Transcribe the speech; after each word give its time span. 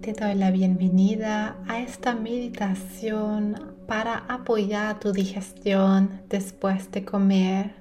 Te 0.00 0.12
doy 0.12 0.34
la 0.34 0.50
bienvenida 0.50 1.56
a 1.66 1.80
esta 1.80 2.14
meditación 2.14 3.74
para 3.86 4.18
apoyar 4.28 5.00
tu 5.00 5.12
digestión 5.12 6.22
después 6.28 6.90
de 6.90 7.04
comer. 7.04 7.74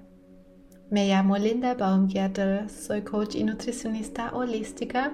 Me 0.89 1.07
llamo 1.07 1.37
Linda 1.37 1.73
Baumgärtel, 1.75 2.69
soy 2.69 3.01
coach 3.01 3.35
y 3.35 3.43
nutricionista 3.43 4.31
holística 4.33 5.11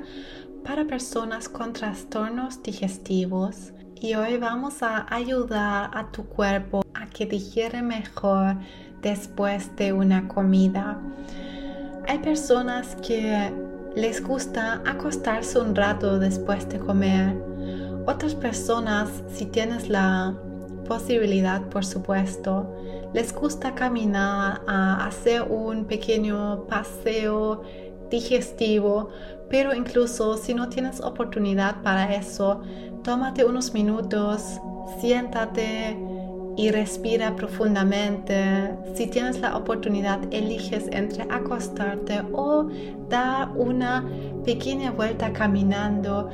para 0.63 0.85
personas 0.85 1.49
con 1.49 1.73
trastornos 1.73 2.61
digestivos 2.63 3.73
y 3.95 4.13
hoy 4.15 4.37
vamos 4.37 4.81
a 4.83 5.13
ayudar 5.13 5.91
a 5.93 6.11
tu 6.11 6.25
cuerpo 6.25 6.81
a 6.93 7.07
que 7.07 7.25
digiere 7.25 7.81
mejor 7.81 8.55
después 9.01 9.75
de 9.75 9.93
una 9.93 10.27
comida. 10.27 10.99
Hay 12.07 12.19
personas 12.19 12.95
que 12.95 13.51
les 13.99 14.23
gusta 14.23 14.81
acostarse 14.85 15.59
un 15.59 15.75
rato 15.75 16.19
después 16.19 16.67
de 16.69 16.79
comer. 16.79 17.35
Otras 18.07 18.33
personas, 18.33 19.09
si 19.27 19.45
tienes 19.45 19.89
la 19.89 20.33
posibilidad, 20.87 21.67
por 21.67 21.85
supuesto, 21.85 22.73
les 23.13 23.33
gusta 23.33 23.75
caminar, 23.75 24.61
a 24.67 25.05
hacer 25.05 25.41
un 25.41 25.83
pequeño 25.85 26.65
paseo 26.67 27.61
digestivo, 28.09 29.09
pero 29.49 29.75
incluso 29.75 30.37
si 30.37 30.53
no 30.53 30.69
tienes 30.69 31.01
oportunidad 31.01 31.81
para 31.81 32.15
eso, 32.15 32.61
tómate 33.03 33.43
unos 33.43 33.73
minutos, 33.73 34.61
siéntate, 35.01 35.97
y 36.59 36.71
respira 36.71 37.37
profundamente. 37.37 38.75
Si 38.93 39.07
tienes 39.07 39.39
la 39.39 39.55
oportunidad, 39.55 40.19
eliges 40.29 40.89
entre 40.91 41.23
acostarte 41.29 42.21
o 42.33 42.67
dar 43.07 43.51
una 43.55 44.03
pequeña 44.43 44.91
vuelta 44.91 45.31
caminando 45.31 46.29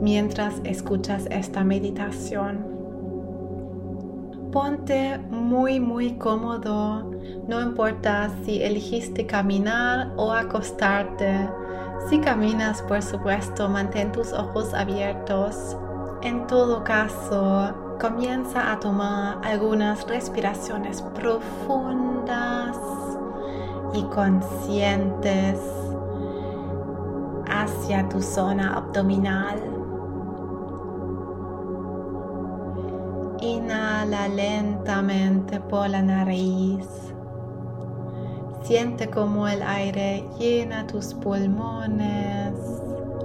mientras 0.00 0.54
escuchas 0.64 1.28
esta 1.30 1.62
meditación. 1.62 2.66
Ponte 4.50 5.16
muy 5.30 5.78
muy 5.78 6.14
cómodo, 6.14 7.12
no 7.46 7.62
importa 7.62 8.32
si 8.44 8.60
elegiste 8.60 9.26
caminar 9.26 10.12
o 10.16 10.32
acostarte. 10.32 11.48
Si 12.10 12.18
caminas, 12.18 12.82
por 12.82 13.00
supuesto, 13.00 13.68
mantén 13.68 14.10
tus 14.10 14.32
ojos 14.32 14.74
abiertos. 14.74 15.76
En 16.22 16.48
todo 16.48 16.82
caso, 16.82 17.87
comienza 17.98 18.72
a 18.72 18.78
tomar 18.78 19.40
algunas 19.44 20.06
respiraciones 20.06 21.02
profundas 21.02 22.76
y 23.92 24.02
conscientes 24.04 25.58
hacia 27.48 28.08
tu 28.08 28.22
zona 28.22 28.74
abdominal. 28.76 29.58
Inhala 33.40 34.28
lentamente 34.28 35.60
por 35.60 35.88
la 35.90 36.02
nariz. 36.02 36.86
Siente 38.62 39.08
como 39.08 39.48
el 39.48 39.62
aire 39.62 40.24
llena 40.38 40.86
tus 40.86 41.14
pulmones 41.14 42.54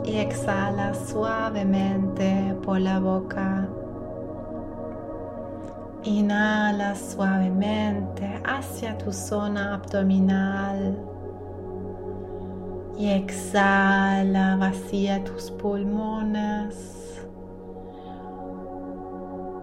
y 0.05 0.17
exhala 0.17 0.93
suavemente 0.93 2.55
por 2.63 2.79
la 2.79 2.99
boca. 2.99 3.67
Inhala 6.05 6.95
suavemente 6.95 8.41
hacia 8.43 8.97
tu 8.97 9.13
zona 9.13 9.75
abdominal 9.75 10.97
y 12.97 13.09
exhala, 13.09 14.57
vacía 14.57 15.23
tus 15.23 15.49
pulmones. 15.51 17.25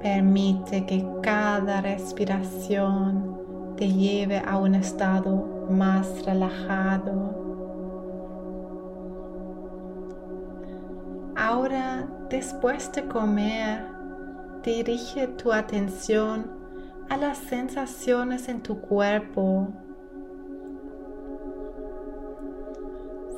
Permite 0.01 0.87
que 0.87 1.07
cada 1.23 1.83
respiración 1.83 3.75
te 3.77 3.89
lleve 3.93 4.39
a 4.39 4.57
un 4.57 4.75
estado 4.75 5.67
más 5.69 6.25
relajado. 6.25 7.35
Ahora, 11.37 12.09
después 12.31 12.91
de 12.93 13.05
comer, 13.05 13.90
dirige 14.63 15.27
tu 15.29 15.53
atención 15.53 16.51
a 17.09 17.17
las 17.17 17.39
sensaciones 17.39 18.49
en 18.49 18.63
tu 18.63 18.81
cuerpo. 18.81 19.69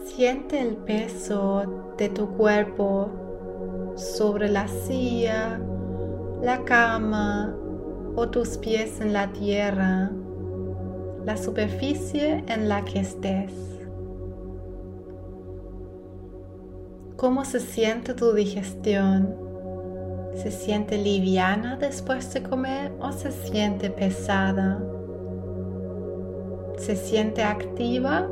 Siente 0.04 0.60
el 0.60 0.76
peso 0.76 1.94
de 1.96 2.08
tu 2.08 2.28
cuerpo 2.36 3.10
sobre 3.96 4.48
la 4.48 4.68
silla, 4.68 5.60
la 6.42 6.64
cama 6.64 7.56
o 8.14 8.28
tus 8.28 8.58
pies 8.58 9.00
en 9.00 9.12
la 9.12 9.32
tierra, 9.32 10.10
la 11.24 11.36
superficie 11.36 12.44
en 12.48 12.68
la 12.68 12.84
que 12.84 13.00
estés. 13.00 13.52
¿Cómo 17.16 17.44
se 17.44 17.60
siente 17.60 18.14
tu 18.14 18.32
digestión? 18.32 19.41
¿Se 20.34 20.50
siente 20.50 20.96
liviana 20.96 21.76
después 21.76 22.32
de 22.32 22.42
comer 22.42 22.92
o 23.00 23.12
se 23.12 23.30
siente 23.30 23.90
pesada? 23.90 24.82
¿Se 26.78 26.96
siente 26.96 27.42
activa 27.42 28.26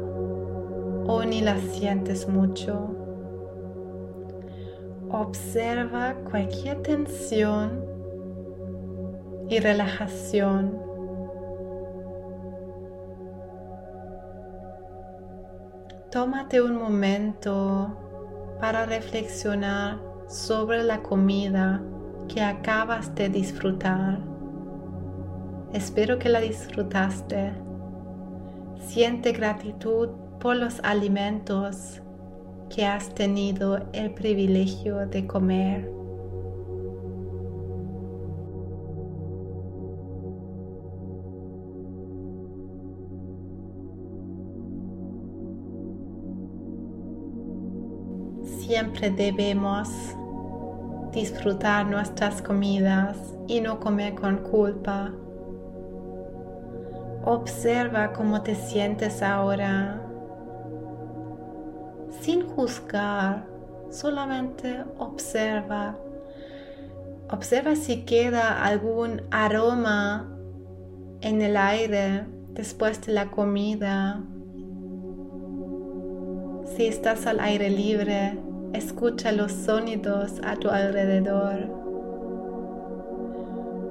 o 1.06 1.22
ni 1.24 1.42
la 1.42 1.58
sientes 1.58 2.26
mucho? 2.26 2.96
Observa 5.10 6.14
cualquier 6.30 6.82
tensión 6.82 7.84
y 9.48 9.60
relajación. 9.60 10.78
Tómate 16.10 16.62
un 16.62 16.76
momento 16.76 17.96
para 18.58 18.86
reflexionar 18.86 20.09
sobre 20.30 20.84
la 20.84 21.02
comida 21.02 21.82
que 22.28 22.40
acabas 22.40 23.12
de 23.16 23.28
disfrutar. 23.28 24.20
Espero 25.72 26.20
que 26.20 26.28
la 26.28 26.40
disfrutaste. 26.40 27.52
Siente 28.78 29.32
gratitud 29.32 30.10
por 30.38 30.54
los 30.56 30.78
alimentos 30.84 32.00
que 32.68 32.86
has 32.86 33.12
tenido 33.12 33.84
el 33.92 34.12
privilegio 34.14 35.06
de 35.08 35.26
comer. 35.26 35.90
Siempre 48.44 49.10
debemos 49.10 49.88
disfrutar 51.12 51.86
nuestras 51.86 52.42
comidas 52.42 53.16
y 53.46 53.60
no 53.60 53.80
comer 53.80 54.14
con 54.14 54.38
culpa. 54.38 55.12
Observa 57.24 58.12
cómo 58.12 58.42
te 58.42 58.54
sientes 58.54 59.22
ahora 59.22 60.00
sin 62.20 62.46
juzgar, 62.46 63.46
solamente 63.90 64.84
observa. 64.98 65.96
Observa 67.30 67.76
si 67.76 68.04
queda 68.04 68.64
algún 68.64 69.22
aroma 69.30 70.28
en 71.20 71.42
el 71.42 71.56
aire 71.56 72.26
después 72.50 73.00
de 73.06 73.12
la 73.12 73.30
comida. 73.30 74.22
Si 76.76 76.86
estás 76.86 77.26
al 77.26 77.40
aire 77.40 77.70
libre, 77.70 78.38
Escucha 78.72 79.32
los 79.32 79.50
sonidos 79.50 80.40
a 80.44 80.54
tu 80.54 80.70
alrededor. 80.70 81.68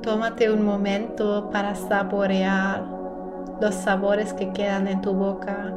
Tómate 0.01 0.49
un 0.49 0.63
momento 0.63 1.49
para 1.51 1.75
saborear 1.75 2.85
los 3.59 3.75
sabores 3.75 4.33
que 4.33 4.53
quedan 4.53 4.87
en 4.87 5.01
tu 5.01 5.13
boca. 5.13 5.73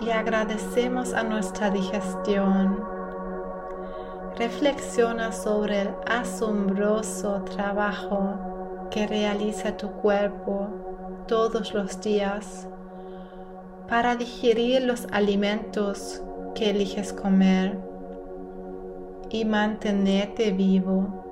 Y 0.00 0.10
agradecemos 0.10 1.14
a 1.14 1.22
nuestra 1.22 1.70
digestión. 1.70 2.84
Reflexiona 4.36 5.30
sobre 5.30 5.82
el 5.82 5.90
asombroso 6.10 7.42
trabajo 7.42 8.88
que 8.90 9.06
realiza 9.06 9.76
tu 9.76 9.88
cuerpo 9.88 10.66
todos 11.28 11.72
los 11.74 12.00
días 12.00 12.66
para 13.88 14.16
digerir 14.16 14.82
los 14.82 15.06
alimentos 15.12 16.22
que 16.54 16.70
eliges 16.70 17.12
comer 17.12 17.78
y 19.30 19.44
mantenerte 19.44 20.50
vivo. 20.50 21.22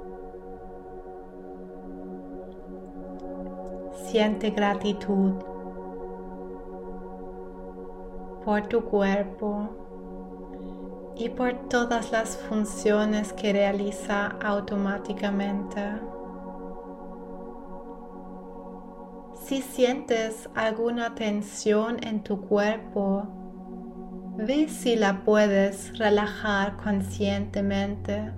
Siente 4.06 4.50
gratitud 4.50 5.32
por 8.44 8.66
tu 8.68 8.84
cuerpo 8.84 9.68
y 11.16 11.28
por 11.30 11.68
todas 11.68 12.12
las 12.12 12.36
funciones 12.36 13.32
que 13.32 13.52
realiza 13.52 14.36
automáticamente. 14.42 16.13
Si 19.44 19.60
sientes 19.60 20.48
alguna 20.54 21.14
tensión 21.14 21.98
en 22.02 22.22
tu 22.22 22.40
cuerpo, 22.40 23.28
ve 24.38 24.68
si 24.68 24.96
la 24.96 25.22
puedes 25.24 25.98
relajar 25.98 26.76
conscientemente. 26.76 28.32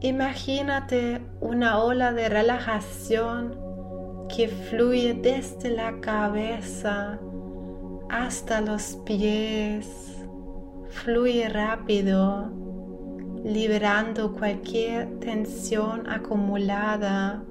Imagínate 0.00 1.22
una 1.40 1.78
ola 1.78 2.12
de 2.12 2.28
relajación 2.28 3.58
que 4.28 4.48
fluye 4.48 5.14
desde 5.14 5.70
la 5.70 6.00
cabeza 6.00 7.18
hasta 8.08 8.60
los 8.60 8.96
pies 9.04 10.16
fluye 10.88 11.48
rápido, 11.48 12.50
liberando 13.44 14.32
cualquier 14.32 15.18
tensión 15.20 16.08
acumulada, 16.08 17.44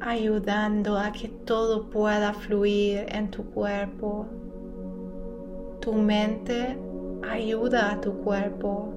ayudando 0.00 0.98
a 0.98 1.12
que 1.12 1.28
todo 1.28 1.90
pueda 1.90 2.32
fluir 2.32 3.06
en 3.08 3.30
tu 3.30 3.44
cuerpo. 3.50 4.26
Tu 5.80 5.92
mente 5.92 6.78
ayuda 7.22 7.92
a 7.92 8.00
tu 8.00 8.12
cuerpo. 8.18 8.92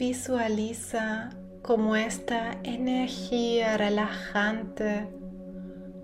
Visualiza 0.00 1.28
cómo 1.60 1.94
esta 1.94 2.52
energía 2.62 3.76
relajante 3.76 5.06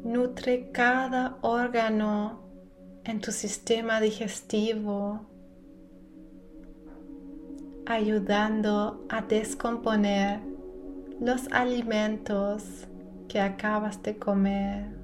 nutre 0.05 0.71
cada 0.71 1.39
órgano 1.41 2.43
en 3.05 3.23
tu 3.23 3.33
sistema 3.33 3.99
digestivo, 3.99 5.23
ayudando 7.87 9.07
a 9.09 9.23
descomponer 9.23 10.41
los 11.19 11.51
alimentos 11.51 12.87
que 13.29 13.41
acabas 13.41 14.03
de 14.03 14.19
comer. 14.19 14.95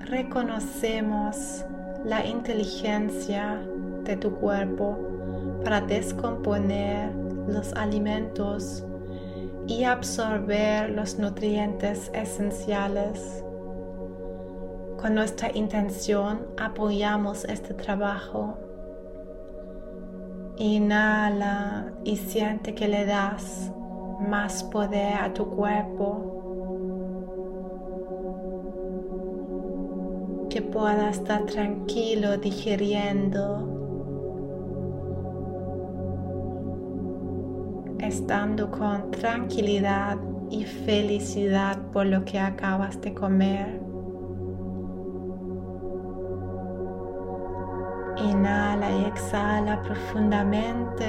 Reconocemos 0.00 1.64
la 2.04 2.26
inteligencia 2.26 3.66
de 4.04 4.16
tu 4.16 4.34
cuerpo 4.34 4.98
para 5.64 5.80
descomponer 5.80 7.12
los 7.46 7.72
alimentos 7.74 8.84
y 9.66 9.84
absorber 9.84 10.90
los 10.90 11.18
nutrientes 11.18 12.10
esenciales. 12.12 13.44
Con 15.00 15.14
nuestra 15.14 15.50
intención 15.54 16.46
apoyamos 16.58 17.44
este 17.44 17.74
trabajo. 17.74 18.58
Inhala 20.56 21.92
y 22.04 22.16
siente 22.16 22.74
que 22.74 22.88
le 22.88 23.06
das 23.06 23.72
más 24.20 24.62
poder 24.64 25.14
a 25.14 25.32
tu 25.32 25.46
cuerpo. 25.46 26.36
Que 30.50 30.60
pueda 30.60 31.10
estar 31.10 31.46
tranquilo 31.46 32.36
digiriendo 32.36 33.79
estando 38.10 38.68
con 38.72 39.12
tranquilidad 39.12 40.18
y 40.50 40.64
felicidad 40.64 41.78
por 41.92 42.06
lo 42.06 42.24
que 42.24 42.40
acabas 42.40 43.00
de 43.00 43.14
comer. 43.14 43.80
Inhala 48.16 48.90
y 48.90 49.04
exhala 49.04 49.80
profundamente. 49.82 51.06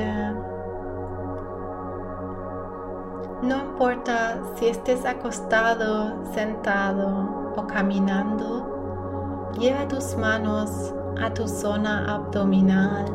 No 3.41 3.57
importa 3.57 4.39
si 4.55 4.67
estés 4.67 5.03
acostado, 5.03 6.23
sentado 6.35 7.53
o 7.57 7.65
caminando, 7.65 9.49
lleva 9.59 9.87
tus 9.87 10.15
manos 10.15 10.93
a 11.19 11.33
tu 11.33 11.47
zona 11.47 12.13
abdominal 12.13 13.05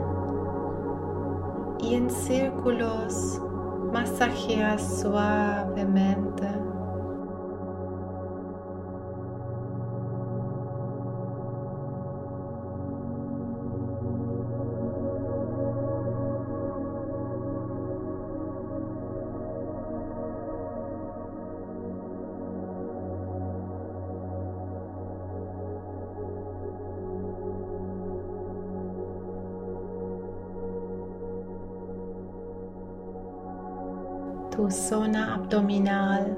y 1.79 1.95
en 1.95 2.11
círculos 2.11 3.41
Masajea 3.93 4.79
suavemente. 4.79 6.66
Zona 34.71 35.35
abdominal. 35.35 36.37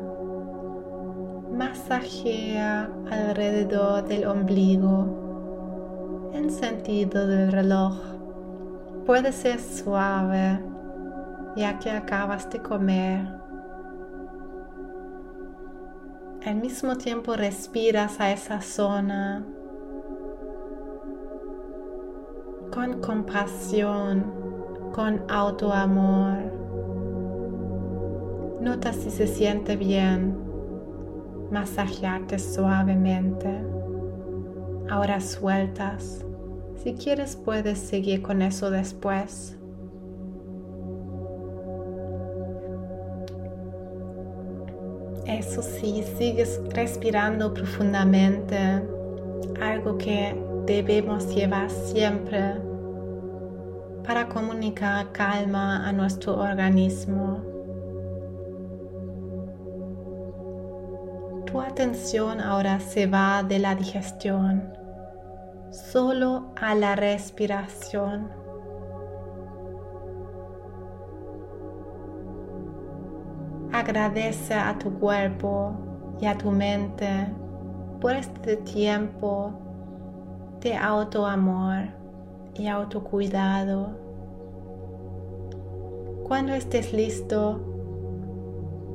Masajea 1.53 2.89
alrededor 3.11 4.07
del 4.07 4.27
ombligo 4.27 6.31
en 6.33 6.51
sentido 6.51 7.27
del 7.27 7.53
reloj. 7.53 7.95
Puede 9.07 9.33
ser 9.33 9.61
suave 9.61 10.61
ya 11.57 11.79
que 11.79 11.91
acabas 11.91 12.49
de 12.51 12.63
comer. 12.63 13.27
Al 16.47 16.55
mismo 16.55 16.97
tiempo 16.97 17.35
respiras 17.35 18.21
a 18.21 18.31
esa 18.31 18.61
zona 18.61 19.45
con 22.73 23.01
compasión, 23.01 24.33
con 24.95 25.25
autoamor. 25.29 26.58
Nota 28.69 28.93
si 28.93 29.11
se 29.11 29.27
siente 29.27 29.77
bien 29.77 30.37
masajearte 31.51 32.39
suavemente. 32.39 33.49
Ahora 34.91 35.23
sueltas. 35.23 36.23
Si 36.83 36.93
quieres 36.93 37.35
puedes 37.35 37.79
seguir 37.79 38.21
con 38.21 38.43
eso 38.43 38.71
después. 38.71 39.57
Eso 45.25 45.63
sí, 45.63 46.05
sigues 46.19 46.61
respirando 46.69 47.55
profundamente, 47.55 48.59
algo 49.63 49.97
que 49.97 50.37
debemos 50.67 51.35
llevar 51.35 51.71
siempre 51.71 52.53
para 54.07 54.29
comunicar 54.29 55.11
calma 55.13 55.89
a 55.89 55.93
nuestro 55.93 56.37
organismo. 56.37 57.48
Tu 61.59 61.65
atención 61.65 62.41
ahora 62.41 62.79
se 62.79 63.09
va 63.09 63.43
de 63.43 63.59
la 63.59 63.75
digestión 63.75 64.73
solo 65.73 66.53
a 66.55 66.77
la 66.77 66.95
respiración. 66.95 68.31
Agradece 73.73 74.55
a 74.55 74.79
tu 74.79 75.01
cuerpo 75.01 75.73
y 76.21 76.27
a 76.27 76.39
tu 76.39 76.53
mente 76.53 77.27
por 78.01 78.13
este 78.13 78.59
tiempo 78.59 79.51
de 80.61 80.77
autoamor 80.77 81.89
y 82.55 82.69
autocuidado. 82.69 83.99
Cuando 86.23 86.55
estés 86.55 86.93
listo, 86.93 87.78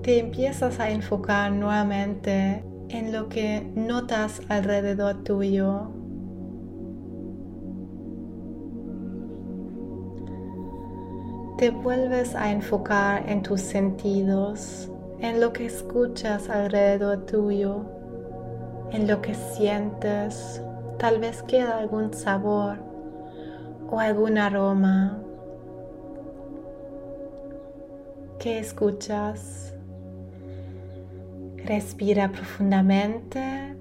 te 0.03 0.19
empiezas 0.19 0.81
a 0.81 0.89
enfocar 0.89 1.50
nuevamente 1.53 2.62
en 2.89 3.13
lo 3.13 3.29
que 3.29 3.65
notas 3.74 4.41
alrededor 4.50 5.24
tuyo. 5.24 5.91
Te 11.57 11.69
vuelves 11.69 12.36
a 12.36 12.51
enfocar 12.51 13.29
en 13.29 13.43
tus 13.43 13.62
sentidos, 13.62 14.91
en 15.19 15.39
lo 15.39 15.53
que 15.53 15.67
escuchas 15.67 16.50
alrededor 16.50 17.25
tuyo, 17.25 17.86
en 18.91 19.07
lo 19.07 19.22
que 19.22 19.33
sientes. 19.33 20.62
Tal 21.00 21.19
vez 21.19 21.41
queda 21.43 21.77
algún 21.77 22.13
sabor 22.13 22.77
o 23.89 24.01
algún 24.01 24.38
aroma. 24.38 25.17
¿Qué 28.38 28.60
escuchas? 28.60 29.72
Respira 31.65 32.29
profundamente 32.29 33.77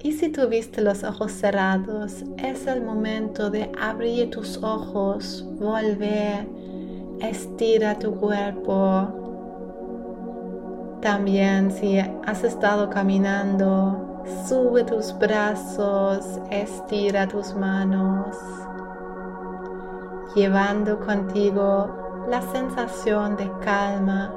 y 0.00 0.12
si 0.12 0.28
tuviste 0.28 0.80
los 0.80 1.02
ojos 1.02 1.32
cerrados, 1.32 2.24
es 2.36 2.68
el 2.68 2.82
momento 2.82 3.50
de 3.50 3.72
abrir 3.80 4.30
tus 4.30 4.62
ojos, 4.62 5.44
volver, 5.58 6.46
estira 7.20 7.98
tu 7.98 8.14
cuerpo. 8.14 9.08
También 11.02 11.72
si 11.72 11.98
has 11.98 12.44
estado 12.44 12.88
caminando, 12.90 14.22
sube 14.46 14.84
tus 14.84 15.18
brazos, 15.18 16.38
estira 16.50 17.26
tus 17.26 17.56
manos, 17.56 18.36
llevando 20.36 21.00
contigo 21.00 22.26
la 22.28 22.40
sensación 22.52 23.36
de 23.36 23.50
calma, 23.64 24.32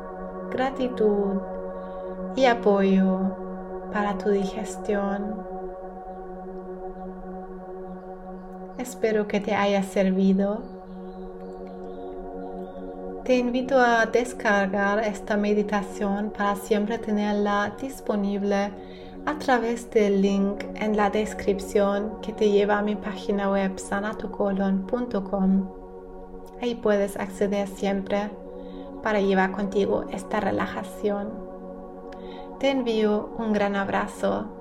gratitud 0.50 1.40
y 2.38 2.46
apoyo 2.46 3.36
para 3.92 4.16
tu 4.20 4.30
digestión. 4.30 5.36
Espero 8.78 9.28
que 9.28 9.40
te 9.40 9.56
haya 9.56 9.82
servido. 9.82 10.62
Te 13.26 13.38
invito 13.38 13.80
a 13.80 14.06
descargar 14.06 15.00
esta 15.00 15.36
meditación 15.36 16.30
para 16.30 16.56
siempre 16.56 17.00
tenerla 17.00 17.76
disponible 17.82 18.70
a 19.26 19.40
través 19.40 19.90
del 19.90 20.22
link 20.22 20.64
en 20.76 20.96
la 20.96 21.10
descripción 21.10 22.22
que 22.22 22.34
te 22.34 22.52
lleva 22.52 22.78
a 22.78 22.84
mi 22.84 22.96
página 22.96 23.50
web 23.50 23.80
sanatocolon.com. 23.80 25.70
Ahí 26.62 26.76
puedes 26.76 27.18
acceder 27.18 27.68
siempre 27.68 28.30
para 29.02 29.20
llevar 29.22 29.52
contigo 29.54 30.06
esta 30.12 30.40
relajación. 30.40 31.57
Te 32.60 32.72
envío 32.72 33.30
un 33.38 33.54
gran 33.54 33.76
abrazo 33.76 34.57